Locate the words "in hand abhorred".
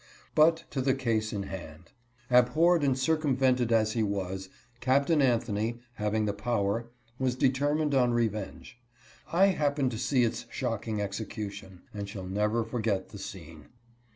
1.31-2.83